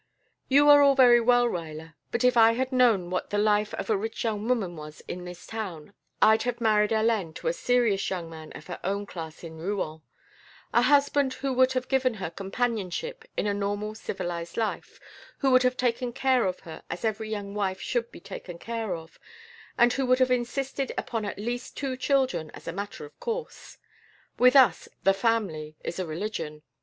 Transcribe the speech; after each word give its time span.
"You 0.49 0.67
are 0.67 0.81
all 0.81 0.95
very 0.95 1.21
well, 1.21 1.47
Ruyler, 1.47 1.93
but 2.09 2.23
if 2.23 2.35
I 2.35 2.53
had 2.53 2.71
known 2.71 3.11
what 3.11 3.29
the 3.29 3.37
life 3.37 3.71
of 3.75 3.87
a 3.87 3.95
rich 3.95 4.23
young 4.23 4.47
woman 4.49 4.75
was 4.75 5.01
in 5.01 5.25
this 5.25 5.45
town, 5.45 5.93
I'd 6.23 6.41
have 6.41 6.59
married 6.59 6.89
Hélène 6.89 7.35
to 7.35 7.47
a 7.47 7.53
serious 7.53 8.09
young 8.09 8.27
man 8.27 8.51
of 8.53 8.65
her 8.65 8.79
own 8.83 9.05
class 9.05 9.43
in 9.43 9.59
Rouen; 9.59 10.01
a 10.73 10.81
husband 10.81 11.33
who 11.35 11.53
would 11.53 11.73
have 11.73 11.87
given 11.87 12.15
her 12.15 12.31
companionship 12.31 13.25
in 13.37 13.45
a 13.45 13.53
normal 13.53 13.93
civilized 13.93 14.57
life, 14.57 14.99
who 15.37 15.51
would 15.51 15.61
have 15.61 15.77
taken 15.77 16.13
care 16.13 16.47
of 16.47 16.61
her 16.61 16.81
as 16.89 17.05
every 17.05 17.29
young 17.29 17.53
wife 17.53 17.79
should 17.79 18.11
be 18.11 18.19
taken 18.19 18.57
care 18.57 18.95
of, 18.95 19.19
and 19.77 19.93
who 19.93 20.07
would 20.07 20.17
have 20.17 20.31
insisted 20.31 20.91
upon 20.97 21.25
at 21.25 21.37
least 21.37 21.77
two 21.77 21.95
children 21.95 22.49
as 22.55 22.67
a 22.67 22.73
matter 22.73 23.05
of 23.05 23.19
course. 23.19 23.77
With 24.39 24.55
us 24.55 24.89
The 25.03 25.13
Family 25.13 25.75
is 25.83 25.99
a 25.99 26.07
religion. 26.07 26.63